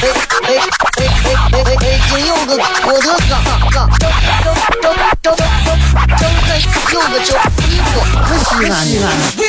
[0.00, 0.14] 哎哎
[0.46, 1.98] 哎哎哎哎！
[2.08, 3.34] 今有个我的哥，
[3.68, 4.06] 哥，周
[4.40, 4.46] 周
[4.80, 4.86] 周
[5.22, 5.36] 周周
[6.16, 6.22] 周
[6.92, 7.34] 有个周
[7.66, 7.90] 衣服，
[8.38, 9.04] 西安西安。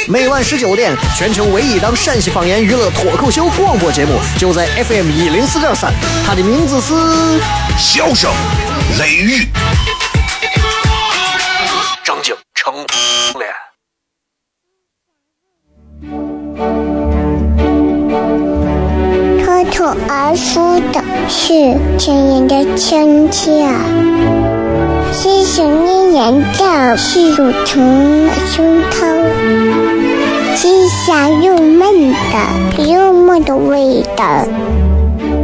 [0.07, 5.93] 每晚十九点，全球唯一档陕西方言娱乐脱口秀广播节目，就在 FM 一零四点三。
[6.26, 6.93] 它的名字是
[7.77, 8.31] 《笑声
[8.98, 9.43] 雷雨》，
[20.07, 23.67] 而出的是亲人的亲切，
[25.12, 28.98] 是想念人的是乳虫的胸膛，
[30.55, 34.46] 是香又闷的幽默的味道，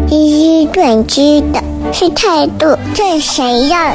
[0.10, 3.94] 是短知的是态度这谁呀？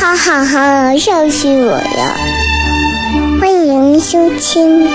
[0.00, 1.80] 哈哈哈，笑死我了！
[3.40, 4.86] 欢迎收听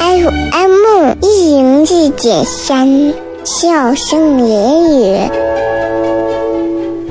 [0.00, 3.21] FM 一零四点三。
[3.44, 5.30] 笑声言语，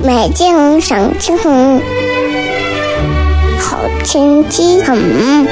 [0.02, 1.78] 美景赏秋红，
[3.58, 5.46] 好天气很。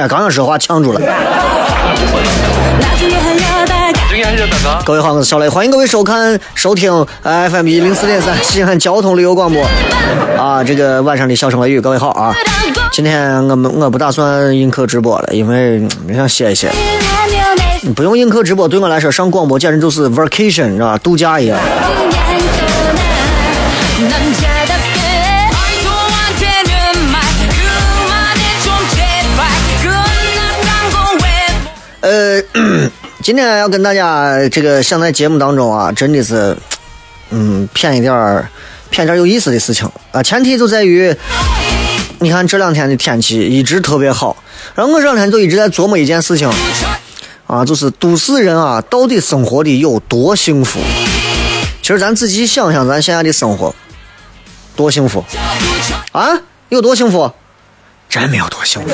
[0.00, 1.00] 呀，刚刚说话呛住了。
[4.84, 9.62] 各位好，我是小雷，欢迎各位收看、收听 FM 一零四点三西安交通旅游广播。
[10.38, 12.34] 啊，这个晚上的笑声雷雨，各位好啊！
[12.92, 16.70] 今天我们我不打算映客直播了，因为我想歇一歇。
[17.94, 20.98] 不用映客直播，对我来说上广播简直就是 vacation，知道吧？
[20.98, 21.58] 度假一样。
[32.00, 32.42] 呃，
[33.22, 36.56] 今天要跟大家这个想在节目当中啊，真的是，
[37.30, 38.48] 嗯，骗一点儿，
[38.88, 40.22] 骗点有意思的事情啊。
[40.22, 41.14] 前提就在于，
[42.20, 44.34] 你看这两天的天气一直特别好，
[44.74, 46.50] 然后我这两天就一直在琢磨一件事情，
[47.46, 50.80] 啊，就是都市人啊，到底生活的有多幸福？
[51.82, 53.74] 其实咱仔细想想，咱现在的生活
[54.74, 55.22] 多幸福
[56.12, 56.28] 啊？
[56.70, 57.30] 有多幸福？
[58.08, 58.88] 真没有多幸福。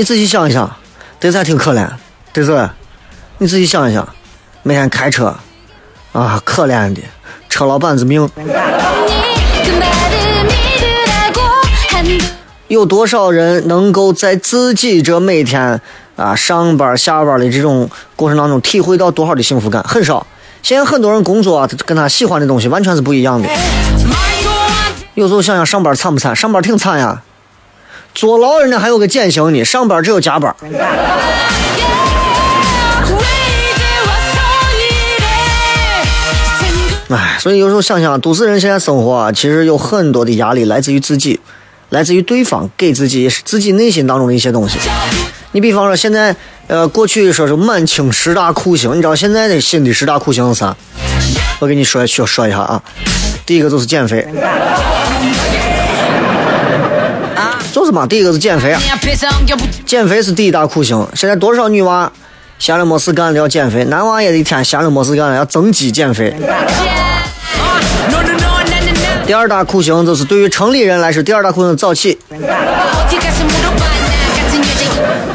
[0.00, 0.78] 你仔细想一想，
[1.18, 1.86] 德才挺可怜，
[2.32, 2.66] 对不对？
[3.36, 4.08] 你仔细想一想，
[4.62, 5.36] 每天开车，
[6.12, 7.02] 啊，可怜的
[7.50, 8.26] 车老板子命。
[12.68, 15.78] 有多少人能够在自己这每天
[16.16, 19.82] 啊上班下班的这种过程当中体会到多少的幸福感？
[19.82, 20.26] 很少。
[20.62, 23.46] 现在很多人工作啊，跟他喜欢的东西完全是不一样的。
[25.12, 26.34] 有时候想想上班惨不惨？
[26.34, 27.20] 上班挺惨呀。
[28.14, 30.54] 坐牢人家还有个减刑呢，上班只有加班。
[37.08, 41.40] 哎，所以有时候想想，都市人现在生活啊，其实有很多的压力来自于自己，
[41.88, 44.78] 来自于对方给自己自己内心当中的一些东西。
[45.52, 46.36] 你比方说，现在
[46.68, 50.76] 呃，过去说是满清十大酷刑，你知道现在的新的十大酷刑是啥？
[51.58, 52.80] 我给你说说说一下啊，
[53.44, 54.24] 第一个就是减肥。
[57.72, 58.74] 就是嘛，第一个是减肥，
[59.86, 61.06] 减肥是第一大酷刑。
[61.14, 62.10] 现在多少女娃
[62.58, 66.34] 闲了没事干了要减肥，男娃也一天闲了没事干了要增肌减肥。
[69.26, 72.18] 第二大酷刑就是对于城里人来说，第二大酷刑早起。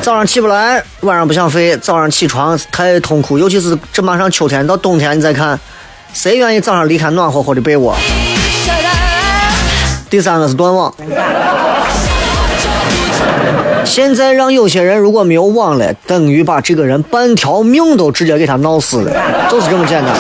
[0.02, 5.60] 早上起不来，晚上不想睡，早上起床太痛苦，尤其是这马上秋天到冬天，你再看，
[6.14, 7.96] 谁愿意早上离开暖和和的被窝？
[10.10, 10.94] 第三个是断网。
[13.96, 19.12] 现在让有些人如果没有网了，等于把这个人半条命都直接给他闹死了，
[19.50, 20.14] 就是这么简单。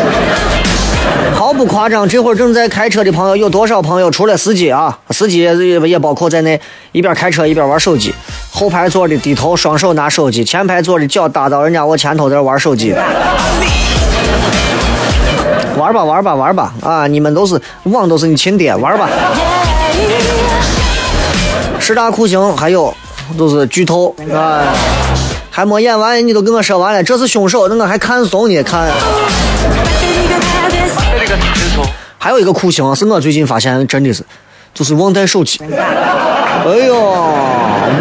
[1.33, 4.09] 毫不夸张，这会儿正在开车的朋友有多少朋友？
[4.09, 5.53] 除了司机啊，司机也
[5.89, 6.57] 也包括在内，
[6.93, 8.15] 一边开车一边玩手机。
[8.49, 12.93] 后排座的低头双手拿手机，前排座的脚搭到人家我前头在玩手机。
[15.77, 17.07] 玩吧玩吧玩吧啊！
[17.07, 19.09] 你们都是网都是你亲爹，玩吧。
[21.77, 22.95] 十大酷刑还有。
[23.37, 24.63] 都是剧透啊，
[25.49, 28.63] 还没演完，你都跟我说完了，这是凶手，那我还看怂呢？
[28.63, 28.87] 看。
[32.17, 34.23] 还有一个酷刑是我最近发现，真的是，
[34.73, 35.59] 就是忘带手机。
[35.61, 36.93] 哎呀，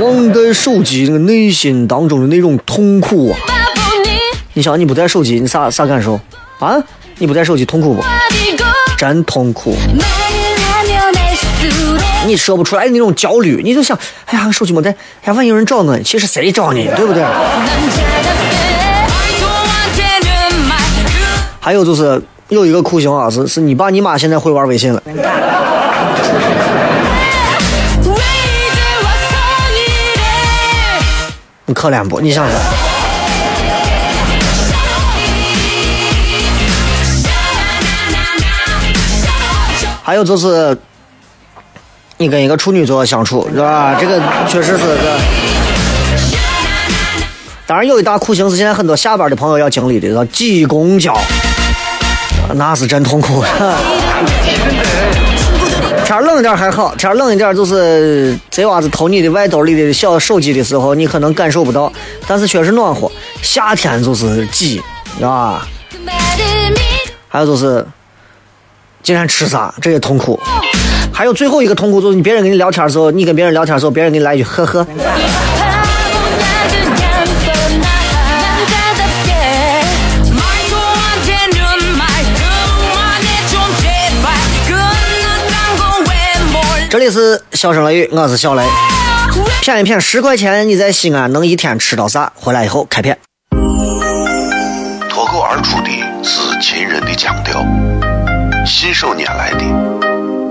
[0.00, 3.36] 忘带手机，那个内心当中的那种痛苦啊！
[4.54, 6.18] 你想，你不带手机，你啥啥感受
[6.58, 6.82] 啊？
[7.18, 8.02] 你不带手机痛苦不？
[8.96, 9.76] 真痛苦。
[12.26, 17.22] 你说不出来那种焦虑，你就想，哎呀，手机没带，哎呀，万一有人找我，其实谁找你，对不对？
[21.60, 25.02] 还有就是有一个酷刑啊，是是你爸你妈现在会玩微信了。
[31.66, 32.20] 你可怜不？
[32.20, 32.58] 你想想。
[40.02, 40.76] 还有就是，
[42.16, 43.96] 你跟一个处女座相处，是吧？
[44.00, 45.18] 这个确实是个。
[47.66, 51.16] 当然，有一大酷刑是现在很多下班的朋友要经历的，叫挤公交，
[52.54, 53.44] 那是真痛苦。
[56.04, 61.90] 天冷一点还好，天冷一点就是贼娃子偷你的外兜里的小手机的时候，你可能感受不到，
[62.26, 63.10] 但是确实暖和。
[63.42, 64.80] 夏天就是挤，
[65.20, 65.66] 啊，
[67.28, 67.84] 还有就是。
[69.02, 69.74] 今天吃啥？
[69.82, 70.40] 这也痛苦。
[71.14, 74.84] 还有最后一个痛苦，就是你别人跟你聊天的时候，你跟别人聊天的时候，别人给你来一句呵呵。
[86.90, 88.64] 这里是笑声雷雨，我是小雷。
[89.62, 92.32] 骗一骗十块钱，你在西安能一天吃到啥？
[92.34, 93.16] 回来以后开片。
[95.08, 95.90] 脱口而出的
[96.24, 97.64] 是秦人的腔调。
[98.66, 99.64] 信手拈来的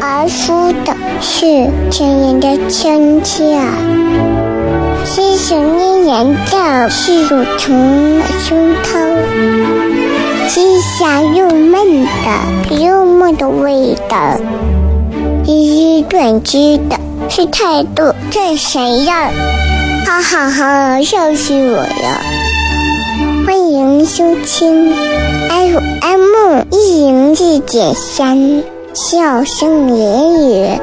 [0.00, 3.58] 而出的是亲人的亲切，
[5.04, 8.88] 是想念人的是乳虫的胸膛，
[10.48, 14.38] 是香又闷的幽默的味道，
[15.46, 16.98] 是短句的
[17.28, 19.30] 是态度这谁呀？
[20.06, 22.20] 哈哈哈，笑死我了！
[23.46, 24.94] 欢迎收听
[25.48, 28.73] FM 一零四点三。
[28.94, 30.80] 笑声言语，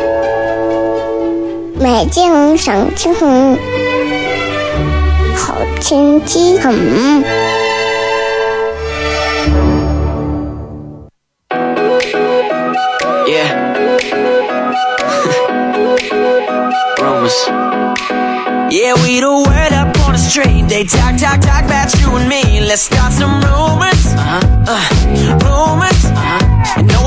[1.79, 3.57] 美景赏青红，
[5.33, 7.23] 好天气很。
[13.25, 13.47] Yeah.
[16.97, 17.47] Rumors.
[18.69, 20.67] Yeah, we the word up on the street.
[20.67, 22.59] They talk, talk, talk about you and me.
[22.59, 24.13] Let's start some rumors.
[24.17, 24.41] Uh-huh.
[24.67, 24.81] Uh,
[25.45, 26.05] rumors.
[26.05, 26.39] Uh-huh.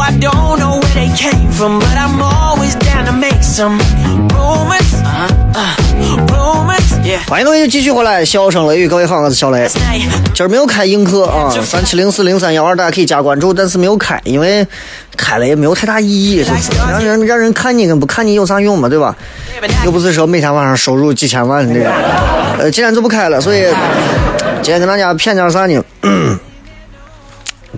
[0.06, 3.78] I don't know where they came from, but I'm always down to make some
[4.34, 4.92] rumors.
[6.28, 6.92] Rumors.
[7.02, 7.26] Yeah.
[7.26, 9.66] 欢迎各位继续回来，笑声雷雨，各位好，我是小雷。
[10.34, 14.66] 今儿没有开映客啊，三七零四零三幺二，大家可以加关注，但是没有开，因为
[15.16, 16.70] 开了也没有太大意义，是不是？
[16.90, 19.16] 让人让人看你跟不看你有啥用嘛，对吧？
[19.86, 21.90] 又不是说每天晚上收入几千万的，
[22.58, 23.62] 呃，今天就不开了，所以
[24.60, 25.82] 今天跟大家骗点啥呢？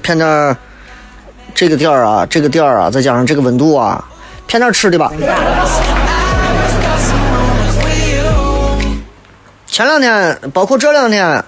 [0.03, 0.57] 骗点。
[1.57, 4.05] 这个点儿啊，这个点儿啊，再加上这个温度啊，
[4.47, 5.11] 骗点吃的吧。
[9.67, 11.43] 前两天，包括这两天，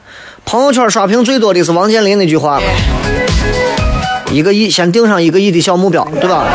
[0.47, 2.59] 朋友圈刷屏最多的是王健林那句话
[4.33, 6.47] ：“一个亿，先定上一个亿的小目标，对吧？”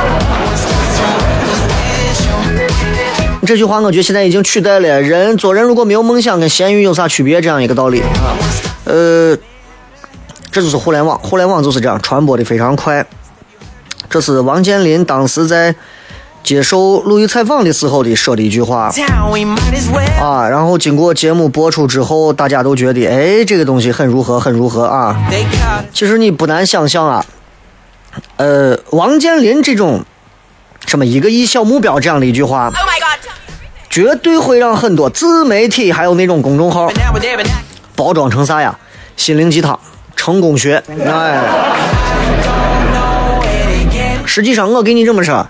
[3.45, 8.33] 这句话我觉得现在已经取代了人做人如果没有梦想跟咸鱼有啥区别这样一个道理啊。
[8.85, 9.37] 呃，
[10.51, 13.05] 这就是互联网，互联网就是这样传播的非常快。
[14.13, 15.73] 这是王健林当时在
[16.43, 18.91] 接受鲁豫采访的时候的说的一句话
[20.21, 25.19] 啊，然后经过节目播出之后，大家都觉得哎，这个东西很如何，很如何啊。
[25.91, 27.25] 其实你不难想象啊，
[28.37, 30.05] 呃，王健林这种
[30.85, 32.71] 什么一个亿小目标这样的一句话，
[33.89, 36.87] 绝对会让很多自媒体还有那种公众号
[37.95, 38.77] 包装成啥呀？
[39.17, 39.79] 心灵鸡汤、
[40.15, 41.82] 成功学，哎。
[44.33, 45.47] 实际上，我跟你这么说，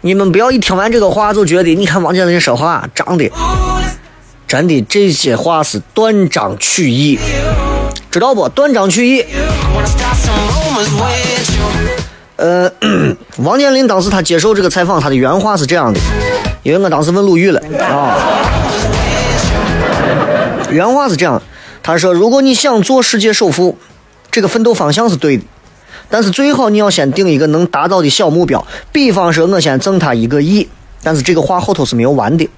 [0.00, 3.30] 你们不要一听完这个话就觉得，你看王健林说话长得，
[4.48, 7.18] 真的这些话是断章取义，
[8.10, 8.48] 知道不？
[8.48, 9.26] 断章取义。
[12.36, 12.72] 呃，
[13.44, 16.00] 王健林当时他接受这个采访，他的原话是这样的，
[16.62, 18.16] 因为我当时问鲁豫了啊，
[20.70, 21.42] 原话是这样，
[21.82, 23.76] 他说：“如果你想做世界首富，
[24.30, 25.44] 这个奋斗方向是对的，
[26.10, 30.68] 但是最好你要先定一个能达到的小目标，比方说我先挣他一个亿，
[31.02, 32.48] 但是这个话后头是没有完的。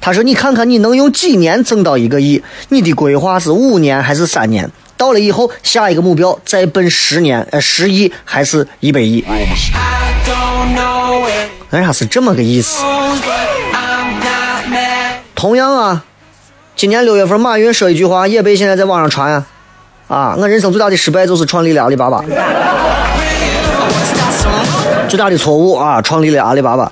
[0.00, 2.42] 他说：你看看你能用几年挣到一个亿？
[2.68, 9.24] 你的规划是五年还是三年？”到了以后，下一个目标再奔十年，呃，十亿还是一百亿？
[11.70, 12.82] 为啥是这么个意思？
[15.36, 16.04] 同样啊，
[16.74, 19.46] 今年六月份，马云说一句话，也被现在在网上传啊。
[20.08, 22.24] 啊，我人生最大的失败就是创立了阿里巴巴，
[25.06, 26.90] 最大的错误啊，创立了阿里巴巴。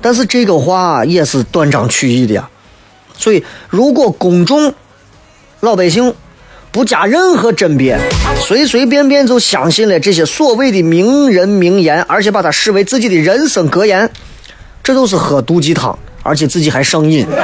[0.00, 2.48] 但是这个话也是断章取义的呀。
[3.16, 4.74] 所以，如果公众
[5.60, 6.14] 老百姓，
[6.70, 7.98] 不加任何甄别，
[8.36, 14.10] 随随便便就相信了这些所谓的名人名言，而且把它视为自己的人生格言，
[14.82, 17.26] 这都是喝毒鸡汤，而且自己还上瘾。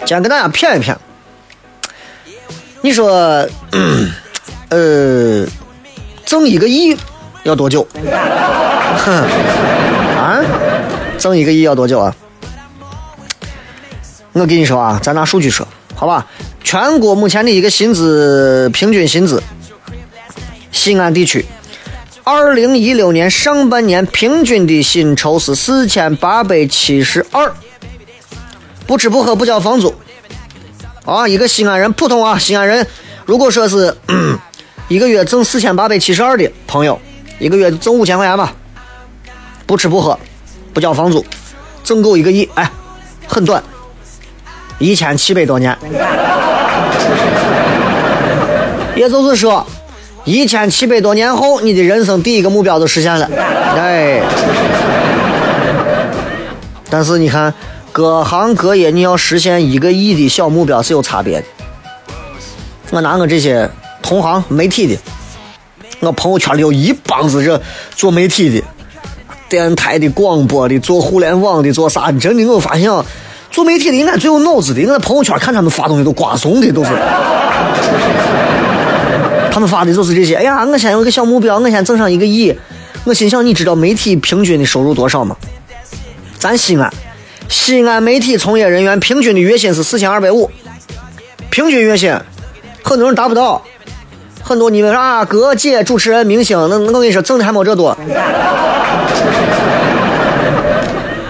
[0.00, 0.96] 今天跟大家骗一骗，
[2.80, 3.10] 你说，
[4.68, 5.46] 呃，
[6.24, 6.96] 挣一个亿
[7.42, 7.86] 要多久？
[9.04, 9.12] 哼，
[10.16, 10.40] 啊，
[11.18, 12.14] 挣一个亿要多久啊？
[14.32, 15.66] 我跟你说啊，咱拿数据说。
[15.94, 16.24] 好吧，
[16.62, 19.42] 全国目前的一个薪资平均薪资，
[20.70, 21.44] 西安地区，
[22.22, 27.52] 二零一六年上半年平均的薪酬是四千八百七十二，
[28.86, 29.92] 不吃不喝不交房租，
[31.08, 32.86] 啊，一个西安人，普通啊，西安人，
[33.24, 33.96] 如果说是
[34.88, 37.00] 一个月挣四千八百七十二的朋友，
[37.38, 38.52] 一个月挣五千块钱吧，
[39.64, 40.18] 不吃不喝
[40.74, 41.24] 不交房租，
[41.82, 42.70] 挣够一个亿，哎，
[43.26, 43.62] 很短。
[44.78, 45.76] 一千七百多年，
[48.94, 49.66] 也就是说，
[50.24, 53.28] 一千七百多年后，你的人生第一个目标就实现了。
[53.76, 54.20] 哎，
[56.88, 57.52] 但是你看，
[57.98, 61.46] 各行各业你要实现一个亿的小目标是有差别的。
[62.90, 63.68] 我拿我这些
[64.00, 64.96] 同行媒体的，
[65.98, 67.60] 我朋友圈里有一帮子这
[67.96, 68.64] 做媒体的、
[69.48, 72.88] 电台的、广播的、做互联网的、做啥，真的我发现。
[73.50, 76.90] 做媒体的应该最有脑子的，我在朋友圈看他们发东西都瓜怂的，都是。
[79.50, 80.36] 他们发的就是这些。
[80.36, 82.56] 哎呀，我先有个小目标，我先挣上一个亿。
[83.02, 85.36] 我心想，你知道媒体平均的收入多少吗？
[86.38, 86.94] 咱西安，
[87.48, 90.50] 西安媒体从业人员平均的月薪是四千二百五，
[91.50, 92.14] 平均月薪，
[92.82, 93.62] 很多人达不到。
[94.42, 97.96] 很多你们啊，哥姐、主持人、明星，那我跟你说，挣的还没这多。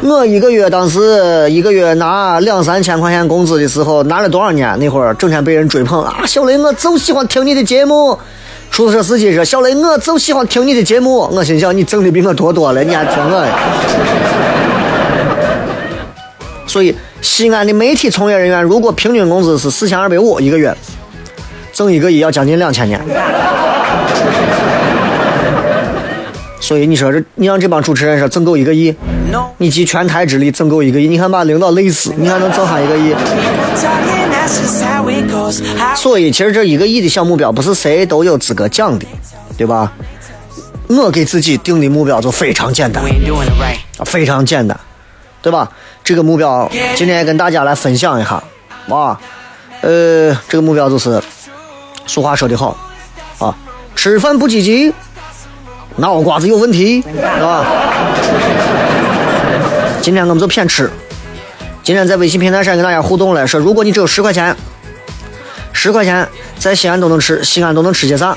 [0.02, 4.76] 我一个月当时一个月拿两三千块钱工资的时候，拿了多少年？
[4.78, 6.22] 那会儿整天被人追捧啊！
[6.26, 8.16] 小雷，我就喜欢听你的节目。
[8.70, 14.57] 出租车司机说：“小雷，我就喜欢听你的节目。”我心想：你挣的比我多多了，你还听我的？
[16.68, 20.72] 所以，西安的媒体从业人员如果平均工资是四千二百五一个月，
[21.72, 23.00] 挣一个亿要将近两千年。
[26.60, 28.94] 所以你说这，你让这帮主持人说挣够一个亿，
[29.56, 33.14] 你集全台之力挣够一个亿，你看把领导累死，你还能挣上一个亿？
[35.96, 39.06] 所以其实这一个亿的小目标不是谁都有资格讲的，
[39.56, 39.90] 对吧？
[40.88, 43.02] 我给自己定的目标就非常简单，
[43.98, 44.78] 啊，非常简单，
[45.40, 45.71] 对吧？
[46.02, 48.42] 这个目标今天跟大家来分享一下，
[48.88, 49.18] 啊，
[49.83, 51.23] 呃，这个目标就是，
[52.07, 52.76] 俗话说的好，
[53.38, 53.54] 啊，
[53.95, 54.92] 吃饭不积极。
[55.97, 57.64] 脑瓜子有问题，是吧？
[60.00, 60.88] 今天我们就偏吃。
[61.83, 64.54] 今天在微信平台上跟大家互动了，说如果你只有十块钱，
[65.73, 66.28] 十块钱
[66.59, 68.37] 在西安都能吃，西安都能吃些啥？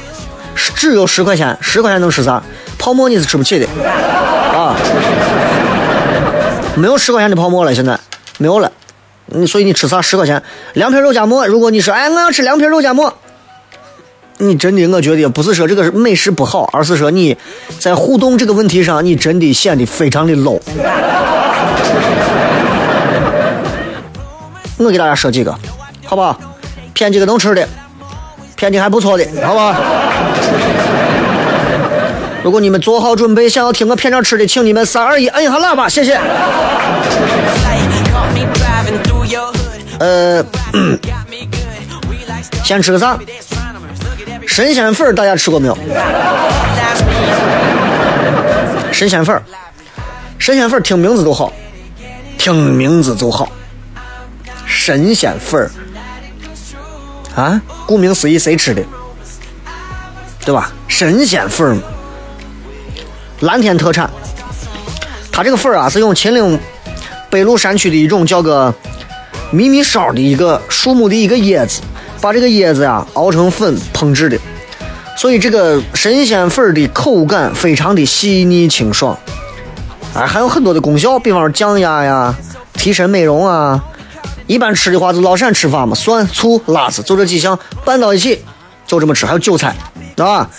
[0.76, 2.42] 只有十块钱，十块钱能吃啥？
[2.80, 3.68] 泡沫你是吃不起的，
[4.58, 4.76] 啊！
[6.82, 8.00] 没有十块钱的泡沫了，现在
[8.40, 8.72] 没有了。
[9.28, 10.02] 你所以你吃啥？
[10.02, 10.42] 十块钱
[10.74, 11.46] 凉皮肉夹馍。
[11.46, 13.14] 如果你说，哎，我要吃凉皮肉夹馍。
[14.40, 17.38] 你真的，我觉得不是说这个美食不好，而是说你
[17.78, 20.60] 在互动这个问题上，你真的显得非常的 low。
[24.78, 25.56] 我给大家说几个，
[26.04, 26.36] 好不好？
[26.96, 27.70] 骗几个能吃的，
[28.56, 29.76] 骗的还不错的，好不好？
[32.44, 36.20] 如果你们做好准备，想要听我片场吃的，请你们三二一，摁一下喇叭，谢谢。
[40.00, 40.44] 呃，
[42.64, 43.18] 先吃个啥？
[44.48, 45.78] 神仙粉儿大家吃过没有？
[48.92, 49.44] 神仙粉儿，
[50.40, 51.54] 神仙粉儿听名字都好，
[52.38, 53.48] 听名字就好。
[54.66, 55.72] 神仙粉儿
[57.36, 58.84] 啊，顾名思义，谁吃的？
[60.44, 60.72] 对吧？
[60.88, 61.82] 神仙粉儿嘛，
[63.42, 64.10] 蓝天特产。
[65.32, 66.60] 它这个粉儿啊，是用秦岭
[67.30, 68.74] 北麓山区的一种叫个
[69.52, 71.82] 咪咪烧的一个树木的一个叶子，
[72.20, 74.38] 把这个叶子呀熬成粉烹制的，
[75.18, 79.18] 所以这个神仙粉儿的口感非常的细腻清爽，
[80.14, 82.36] 哎，还有很多的功效，比方说降压呀、
[82.74, 83.84] 提神美容啊。
[84.48, 88.44] 一般吃的话就老陕吃法嘛，蒜、醋、辣子，就这几项拌到一起，
[88.86, 89.26] 就这么吃。
[89.26, 89.74] 还有韭菜，
[90.18, 90.50] 啊，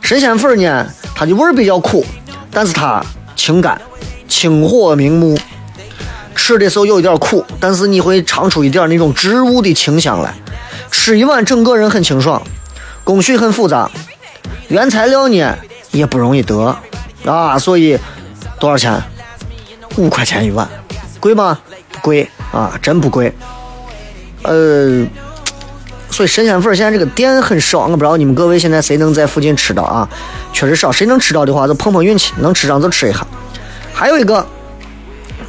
[0.00, 2.04] 神仙粉儿呢，它的味儿比较苦，
[2.50, 3.80] 但是它清肝。
[4.28, 5.38] 清火明目，
[6.34, 10.34] 吃的时候有一点苦，但是你会尝出一点那种植物的清香来。
[10.90, 12.42] 吃一碗，整个人很清爽。
[13.04, 13.88] 工序很复杂，
[14.68, 15.56] 原材料呢
[15.92, 16.76] 也不容易得
[17.24, 17.96] 啊，所以
[18.58, 19.00] 多少钱？
[19.96, 20.68] 五块钱一碗，
[21.20, 21.58] 贵吗？
[21.92, 23.32] 不贵啊，真不贵。
[24.42, 25.06] 呃，
[26.16, 30.08] 所以神仙粉现在这个店很少，我不知道你们各位现在谁能在附近吃到啊？
[30.50, 33.18] 确实少，谁能吃到的话就碰碰运气，能吃上就吃一下。
[33.92, 34.46] 还有一个，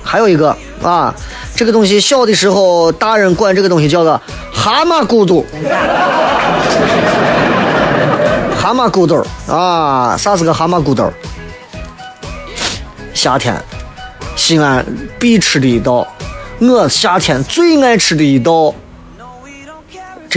[0.04, 1.16] 还有一个啊，
[1.56, 4.22] 这个东西小的时候，大人管这个东西叫做
[4.54, 5.46] 蛤蟆骨头，
[8.60, 11.10] 蛤蟆骨头啊，啥是个蛤蟆骨头？
[13.14, 13.56] 夏天
[14.36, 14.86] 西安
[15.18, 16.06] 必吃的一道，
[16.60, 18.76] 我夏天最爱吃的一道，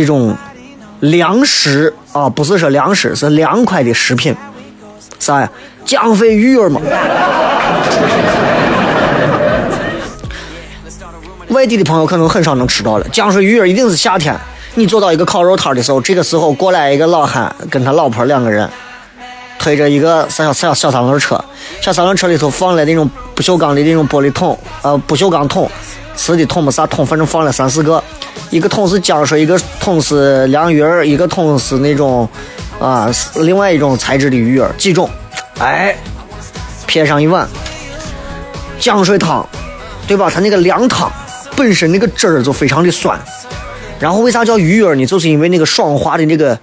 [0.01, 0.35] 这种
[1.01, 4.35] 凉食啊，不是说凉食，是凉快的食品，
[5.19, 5.51] 啥呀？
[5.85, 6.81] 江肥鱼儿嘛。
[11.49, 14.35] 外地的朋友可能很少能吃到了，江水鱼儿一定是夏天。
[14.75, 18.67] 你坐到一个烤肉摊的时候，这个时候过来一个老汉跟他老婆两个人，
[19.59, 21.39] 推着一个小小小三轮车，
[21.83, 25.71] 小三轮车里头放了那种不锈钢的那种玻璃桶，呃，不锈钢桶，
[26.21, 28.03] 瓷的桶没啥桶，反正放了三四个，
[28.51, 32.29] 一个桶是姜水，一个桶是凉鱼儿，一个桶是那种
[32.79, 35.09] 啊，另外一种材质的鱼儿，几种，
[35.59, 35.97] 哎。
[36.87, 37.49] 撇上一碗
[38.81, 39.47] 姜水汤，
[40.07, 40.29] 对吧？
[40.29, 41.11] 它那个凉汤
[41.57, 43.17] 本身那个汁儿就非常的酸，
[44.01, 45.07] 然后为啥叫鱼儿呢？
[45.07, 46.59] 就是因为那个爽滑的那个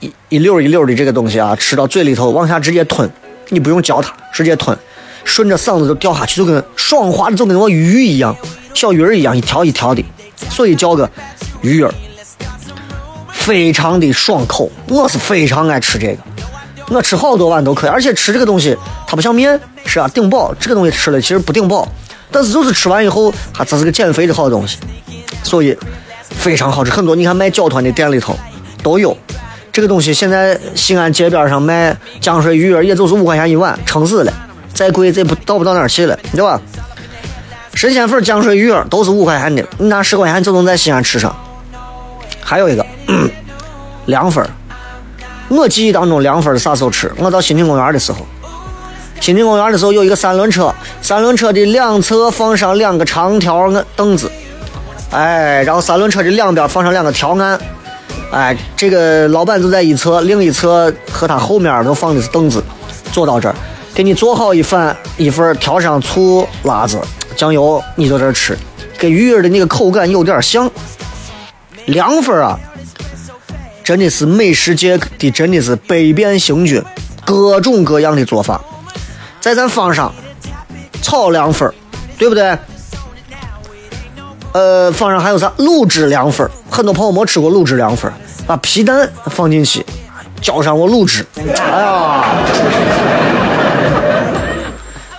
[0.00, 3.08] 一一溜一溜的这个东西啊，吃到嘴里头往下直接吞，
[3.50, 4.76] 你不用嚼它，直接吞，
[5.28, 8.34] 顺着嗓子就掉下去，就跟爽滑的就跟我鱼一样，
[8.72, 10.02] 小鱼儿一样一条一条的，
[10.48, 11.08] 所以叫个
[11.60, 11.92] 鱼儿，
[13.30, 16.16] 非常的爽口，我是非常爱吃这个。
[16.88, 18.74] 我吃好多碗都可以，而且吃这个东西
[19.06, 20.54] 它不像面，是啊，顶饱。
[20.58, 21.86] 这个东西吃了其实不顶饱，
[22.30, 24.78] 但是就是吃完以后，它这是个减肥的好东西，
[25.42, 25.76] 所以
[26.22, 26.90] 非常好吃。
[26.90, 28.34] 很多你看卖饺团的店里头
[28.82, 29.14] 都有
[29.70, 30.14] 这个东西。
[30.14, 34.32] 现在西安街边上卖江水鱼儿，也就是五块钱一碗，撑死了。
[34.74, 36.60] 再贵这不到不到哪儿去了，对吧？
[37.74, 41.34] 神仙粉、江水鱼儿都是五块钱的，你拿十块钱就能在西安吃上。
[42.40, 42.84] 还有一个
[44.06, 44.50] 凉粉儿。
[45.48, 47.12] 我记忆当中凉粉是啥时候吃？
[47.18, 48.26] 我到新亭公园的时候，
[49.20, 54.30] 新亭公园的时候有一个三轮车，三轮车的两侧放上两个长条凳子，
[55.10, 57.58] 哎，然后三轮车的两边放上两个条案，
[58.30, 62.62] 哎，这个老板就在一侧，另一侧和他后面都放的是凳子，
[63.12, 63.54] 坐到这儿，
[63.98, 67.00] 给你做好一份一份，调上醋、辣子、
[67.34, 68.56] 酱油，你就这吃，
[68.96, 70.70] 跟鱼儿的那个口感有点像，
[71.86, 72.56] 凉粉啊。
[73.82, 76.80] 真的是美食界的，真的是百变星君，
[77.24, 78.60] 各种各样的做法，
[79.40, 80.14] 在咱方上
[81.02, 81.68] 炒凉粉
[82.16, 82.56] 对不对？
[84.52, 88.12] 呃，方上还有啥卤汁凉粉很多朋友没吃过卤汁凉粉
[88.46, 89.84] 把皮蛋放进去，
[90.40, 91.42] 浇上我卤汁，哎
[91.82, 92.24] 呀，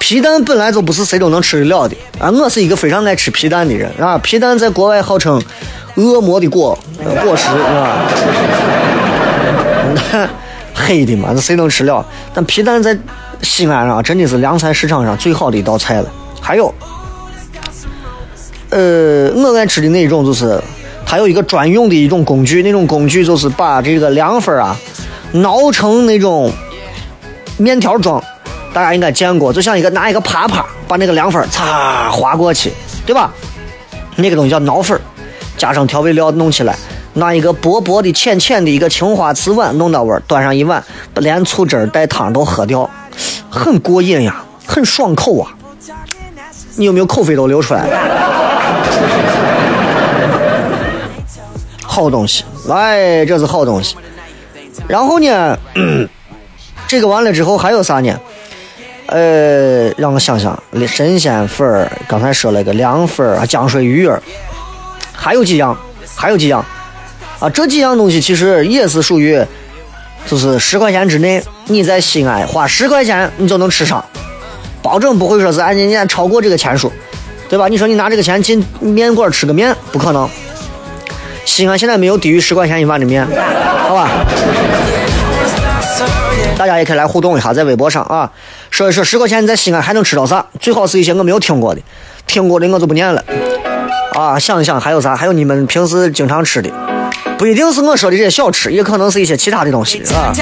[0.09, 2.31] 皮蛋本来就不是谁都能吃得了的啊！
[2.31, 5.39] 我是一个非常爱吃皮蛋的人啊，皮蛋在国外号称。
[5.97, 6.75] 恶魔的果
[7.23, 8.09] 果实啊，
[10.73, 12.03] 黑的嘛，那谁能吃了？
[12.33, 12.97] 但皮蛋在
[13.43, 16.11] 西安啊，真的是凉菜市场上最好的一道菜了。
[16.41, 16.73] 还有，
[18.71, 20.59] 呃，我爱吃的那种就是，
[21.05, 24.75] 它有一个专用的一种工具，那种工具就是把这个凉粉啊
[25.33, 26.51] 挠成那种
[27.57, 28.23] 面条状，
[28.73, 32.71] 大家应该见过，就像一个拿一个耙耙把那个凉粉擦划过去，
[33.05, 33.32] 对吧？
[34.15, 34.99] 那个东西叫挠粉。
[35.58, 36.73] 加上调味料弄起来，
[37.15, 40.82] 拿一个薄薄的、浅浅的一个青花瓷碗弄到味儿，端上一碗，
[41.15, 42.89] 连醋汁带汤都喝掉，
[43.49, 45.51] 很过瘾呀，很爽口啊！
[46.77, 47.97] 你有没有口水都流出来了？
[51.84, 53.97] 好东西，哎，这是好东西。
[54.88, 55.58] 然后呢，
[56.88, 58.17] 这个完了之后还有啥呢？
[59.11, 64.21] 呃，让我想想，神仙粉儿，刚才说了个凉粉儿啊，浆水鱼儿，
[65.11, 65.75] 还有几样，
[66.15, 66.63] 还有几样
[67.39, 69.43] 啊，这几样东西其实也是属于，
[70.27, 74.03] 就是十块钱之内，你在西安花十块钱你就能吃上，
[74.81, 76.91] 保证不会说是按年年超过这个钱数，
[77.49, 77.67] 对吧？
[77.67, 80.29] 你说你拿这个钱进面馆吃个面，不可能。
[81.45, 83.25] 西安现在没有低于十块钱一碗的面，
[83.87, 84.07] 好吧？
[86.57, 88.29] 大家也可以来互动一下，在微博上啊，
[88.69, 90.45] 说一说十块钱你在西安还能吃到啥？
[90.59, 91.81] 最好是一些我没有听过的，
[92.27, 93.23] 听过的我就不念了。
[94.13, 95.15] 啊，想一想还有啥？
[95.15, 96.69] 还有你们平时经常吃的，
[97.38, 100.33] 不一定是我说的这些小吃，也可能是一些其他的东西啊。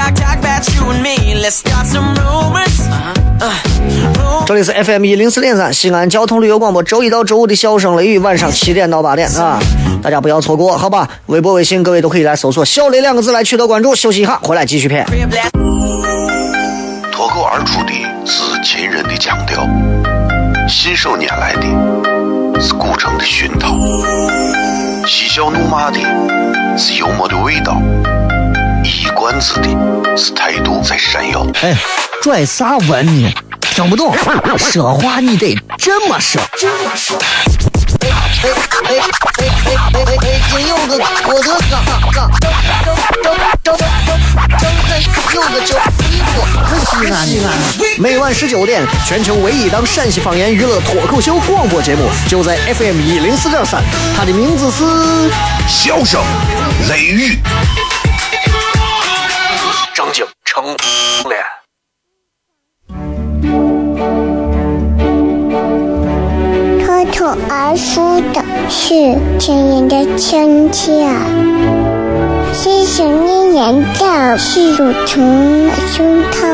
[4.47, 9.59] 这里是 FM 一零四点三西安交通旅游广播，周一到周五的笑声雷雨，晚上七点到八点啊，
[10.01, 11.05] 大家不要错过，好吧？
[11.25, 13.93] 微博、微信，各位都可以来搜索“小雷”两个字来取得关注。
[13.93, 15.05] 休息一下，回来继续片。
[17.11, 17.91] 脱口而出的
[18.25, 19.67] 是秦人的腔调，
[20.65, 23.75] 信手拈来的是古城的熏陶，
[25.05, 25.99] 嬉笑怒骂的
[26.77, 27.81] 是幽默的味道，
[28.85, 29.67] 一冠子的
[30.15, 31.45] 是态度在闪耀。
[31.61, 31.75] 哎，
[32.21, 33.29] 拽啥文呢？
[33.77, 34.11] 听不懂，
[34.57, 36.41] 说话你得这么说。
[36.41, 38.49] 哎哎
[38.83, 38.97] 哎哎
[39.67, 40.41] 哎哎哎！
[46.89, 47.53] 西安西安，
[47.99, 53.83] 每晚十九点，全球唯一档陕西方言娱乐脱口秀广播节目，就在 FM 一零四点三，
[54.17, 54.83] 它的名字是
[55.67, 56.19] 《笑声
[56.89, 57.33] 雷雨》。
[59.93, 60.65] 张景成
[61.29, 61.56] 脸。
[67.17, 68.93] 脱口而出的是
[69.39, 71.09] 亲人的亲切，
[72.53, 76.45] 细细绵绵的是乳虫胸膛，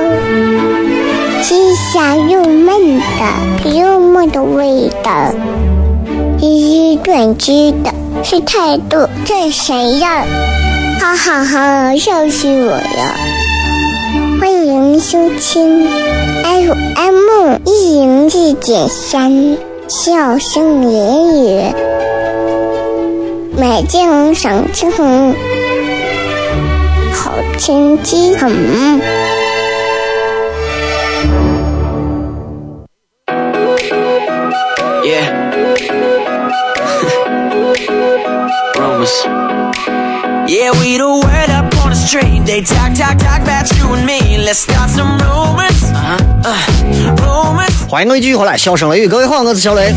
[1.42, 5.34] 是香又闷的幽默的味道，
[6.40, 10.08] 一语断句的是态度真闪耀，
[11.02, 13.16] 哈哈哈，笑死我了！
[14.40, 15.86] 欢迎收听
[16.42, 19.73] FM 一零四点三。
[19.94, 21.74] 笑声言语，
[23.56, 24.90] 美景赏晴，
[27.14, 28.52] 好天气很。
[35.04, 35.30] Yeah.
[38.76, 39.14] Rumors.
[40.48, 42.46] Yeah, we the word up on the street.
[42.48, 44.40] They talk, talk, talk about you and me.
[44.44, 45.84] Let's start some rumors.
[45.94, 46.18] Uh-huh.
[46.44, 46.58] Uh,
[47.22, 47.73] rumors.
[47.94, 49.94] 欢迎各位继续回来，笑声雷雨，各位好，我是小雷。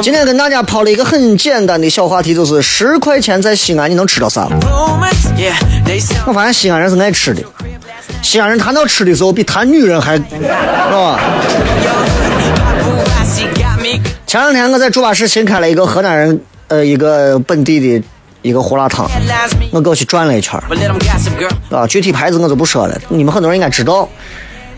[0.00, 4.48] 今天跟大家抛了一个很简单的小话题，就是十块钱在西安你能吃到啥
[6.24, 7.42] 我发现西安人是爱吃的，
[8.22, 11.18] 西安人谈到吃的时候比谈女人还，是吧
[12.80, 14.00] ？paparazzi got me.
[14.24, 18.06] 前两天我在驻巴市新开了一个河南人，呃，一个本地的
[18.42, 19.10] 一个胡辣汤.
[19.72, 20.62] 我过去转了一圈.
[21.70, 24.08] 啊，具体牌子我就不说了，你们很多人应该知道。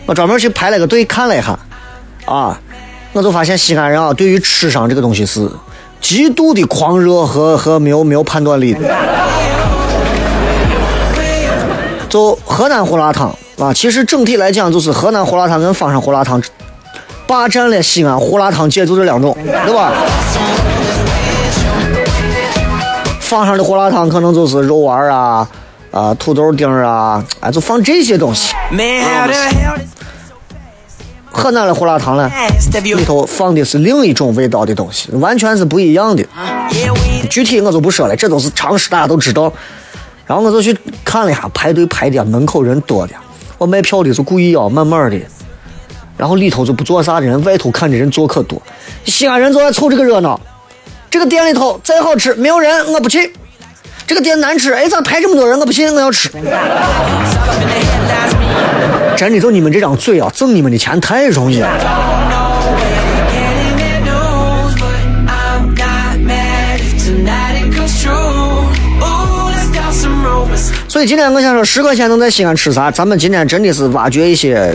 [0.07, 1.57] 我专门去排了个队看了一下，
[2.25, 2.59] 啊，
[3.13, 5.49] 我就发现西安人啊，对于吃上这个东西是
[6.01, 8.79] 极度的狂热和和没有没有判断力的。
[12.09, 16.41] 就河南胡辣汤啊，其实整体来讲，就是河南胡辣汤跟方上胡辣汤
[17.27, 19.91] 霸占了西安胡辣汤界就这两种，对吧？
[23.19, 25.47] 方上的胡辣汤可能就是肉丸儿啊、
[25.91, 28.53] 啊土豆丁啊啊，哎，就放这些东西。
[31.35, 32.31] 河南的胡辣汤呢，
[32.81, 36.25] 里头放的是另一种味道的东西，完全是不一样的。
[37.29, 39.51] 具体我就不说了，这都是常识，大家都知道。
[40.25, 43.13] 然后我就去看了一下，排队排的门口人多的，
[43.57, 45.19] 我卖票的就故意要，慢慢的，
[46.15, 48.61] 然后里头就不做啥的人，外头看的人坐可多。
[49.03, 50.39] 西安人就爱凑这个热闹。
[51.11, 53.33] 这个店里头再好吃，没有人我不去。
[54.07, 55.59] 这个店难吃，哎，咋排这么多人？
[55.59, 56.29] 我不信，我要吃。
[59.17, 61.69] 真的，就你们这张嘴啊，挣你们的钱太容易了。
[70.87, 72.89] 所以今天我想说，十块钱能在西安吃啥？
[72.91, 74.73] 咱们今天真的是挖掘一些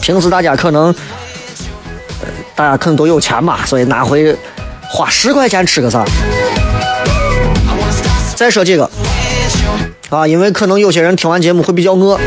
[0.00, 0.94] 平时大家可能，
[2.54, 4.34] 大家可能都有钱嘛，所以拿回
[4.82, 6.04] 花十块钱吃个啥？
[8.34, 8.90] 再说几个
[10.10, 12.18] 啊，因为可能有些人听完节目会比较饿，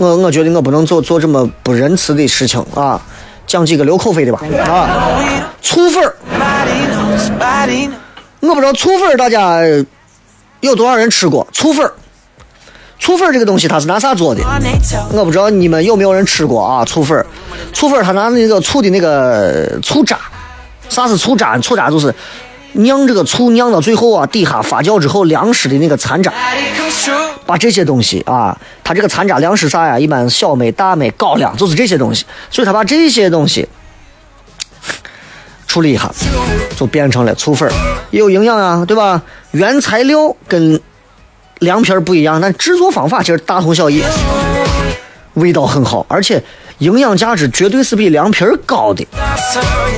[0.00, 2.98] 我我觉得我不能做做这么不仁慈的事情啊，
[3.46, 4.88] 讲几个流口水的吧啊，
[5.60, 6.16] 醋粉儿，
[8.40, 9.60] 我不知道醋粉儿大家
[10.60, 11.92] 有多少人吃过醋粉儿？
[12.98, 14.42] 醋粉儿这个东西它是拿啥做的？
[15.12, 16.82] 我不知道你们有没有人吃过啊？
[16.86, 17.26] 醋粉儿，
[17.74, 20.18] 醋粉儿它拿那个醋的那个醋渣，
[20.88, 21.58] 啥是醋渣？
[21.58, 22.14] 醋渣就是
[22.72, 26.32] 酿这个醋酿到最后啊，底下发酵之后粮食的那个残渣。
[27.46, 29.98] 把这些东西啊，它这个残渣粮食啥呀？
[29.98, 33.68] 一般小麦、大麦、高粱就是这些东西，所以他把这些东西
[35.66, 36.08] 处理一下，
[36.76, 37.72] 就变成了醋粉儿，
[38.12, 39.20] 也有营养啊，对吧？
[39.50, 40.80] 原材料跟
[41.58, 44.00] 凉皮儿不一样，但制作方法其实大同小异，
[45.40, 46.42] 味道很好，而且
[46.78, 49.06] 营养价值绝对是比凉皮儿高的。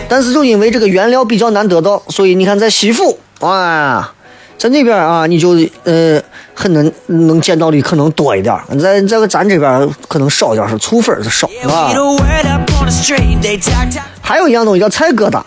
[0.08, 4.12] 但是就因为这个原料比较难得到，所以你看在西府，啊，
[4.56, 6.20] 在那边啊，你就呃
[6.54, 11.92] 很能能见到的可能多一点儿，在在咱这边可能少一点儿，是醋粉儿是少啊。
[14.20, 15.42] 还有一样东西叫菜疙瘩，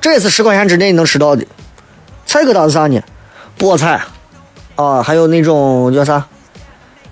[0.00, 1.44] 这也是十块钱之内能吃到的。
[2.26, 3.00] 菜疙瘩是啥呢？
[3.58, 4.00] 菠菜
[4.74, 6.24] 啊，还有那种叫啥？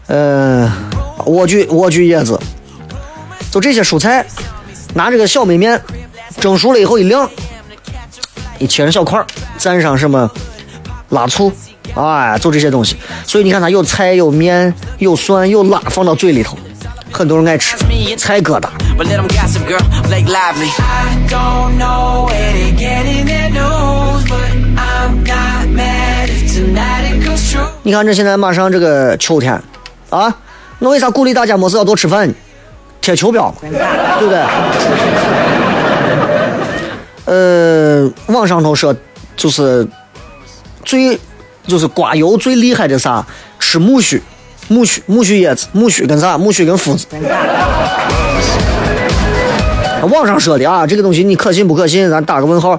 [0.08, 0.70] 嗯、
[1.24, 2.38] 莴苣莴苣叶子，
[3.50, 4.24] 就这些蔬菜，
[4.94, 5.80] 拿这个小米面
[6.40, 7.28] 蒸熟了以后一晾，
[8.58, 9.26] 一切成小块儿，
[9.58, 10.30] 蘸上什么
[11.10, 11.52] 辣醋，
[11.94, 12.96] 哎，就这些东西。
[13.26, 16.58] 所以你看它有菜有面有蒜有辣放到嘴里头，
[17.12, 17.76] 很多人爱吃
[18.16, 18.68] 菜疙瘩。
[18.96, 19.80] But let them gossip, girl.
[20.08, 20.70] Blake Lively.
[20.78, 27.26] I don't know where they getting their news, but I'm not mad if tonight it
[27.26, 27.66] comes true.
[27.82, 29.60] 你看这现在马上这个秋天，
[30.10, 30.32] 啊，
[30.84, 32.34] 我为啥鼓励大家没事要多吃饭呢？
[33.00, 34.44] 贴秋膘嘛，对不对？
[37.24, 38.94] 呃，网上头说
[39.34, 39.88] 就是
[40.84, 41.18] 最
[41.66, 43.26] 就是刮油最厉害的啥？
[43.58, 44.20] 吃苜蓿、
[44.68, 46.36] 苜蓿、苜蓿叶子，苜蓿跟啥？
[46.36, 47.06] 苜蓿跟麸子。
[50.10, 52.10] 网上说的啊，这个东西你可信不可信？
[52.10, 52.78] 咱打个问号。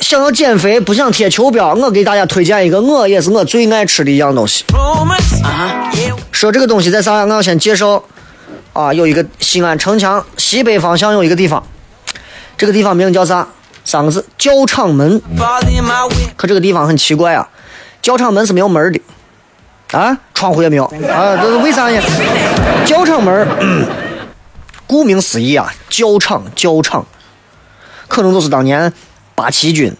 [0.00, 4.64] 想要减肥，不想贴秋膘，我给大家推荐一个，我也是我最爱吃的一样东西。
[6.32, 7.22] 说这个东西在啥？
[7.24, 8.02] 我要先介绍
[8.72, 11.62] 啊，有一个西安城墙西北方向有一个地方，
[12.56, 13.46] 这个地方名叫啥？
[13.84, 15.20] 三个字，教场门。
[16.36, 17.48] 可这个地方很奇怪啊，
[18.00, 19.00] 教场门是没有门的，
[19.98, 22.00] 啊，窗户也没有啊，这是为啥呢？
[22.86, 23.46] 教场门，
[24.86, 27.04] 顾名思义啊，教场教场，
[28.08, 28.92] 可能就是当年
[29.40, 29.90] 八旗军